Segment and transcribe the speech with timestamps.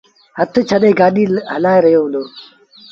[0.37, 2.21] هٿ ڇڏي گآڏيٚ هلآئي رهيو هُݩدو۔